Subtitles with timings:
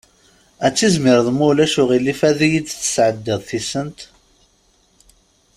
[0.65, 3.99] Ad tizmireḍ ma ulac aɣilif ad iyi-d-tesɛeddiḍ tisent?